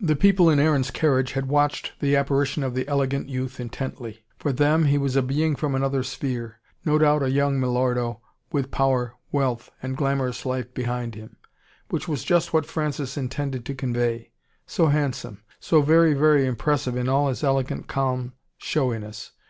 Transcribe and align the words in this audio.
The 0.00 0.16
people 0.16 0.48
in 0.48 0.58
Aaron's 0.58 0.90
carriage 0.90 1.32
had 1.32 1.46
watched 1.50 1.92
the 2.00 2.16
apparition 2.16 2.62
of 2.62 2.74
the 2.74 2.88
elegant 2.88 3.28
youth 3.28 3.60
intently. 3.60 4.24
For 4.38 4.50
them, 4.50 4.86
he 4.86 4.96
was 4.96 5.14
a 5.14 5.20
being 5.20 5.56
from 5.56 5.74
another 5.74 6.02
sphere 6.02 6.58
no 6.86 6.96
doubt 6.96 7.22
a 7.22 7.30
young 7.30 7.60
milordo 7.60 8.22
with 8.50 8.70
power 8.70 9.12
wealth, 9.30 9.70
and 9.82 9.94
glamorous 9.94 10.46
life 10.46 10.72
behind 10.72 11.14
him. 11.16 11.36
Which 11.90 12.08
was 12.08 12.24
just 12.24 12.54
what 12.54 12.64
Francis 12.64 13.18
intended 13.18 13.66
to 13.66 13.74
convey. 13.74 14.30
So 14.66 14.86
handsome 14.86 15.42
so 15.60 15.82
very, 15.82 16.14
very 16.14 16.46
impressive 16.46 16.96
in 16.96 17.10
all 17.10 17.28
his 17.28 17.44
elegant 17.44 17.86
calm 17.88 18.32
showiness. 18.56 19.32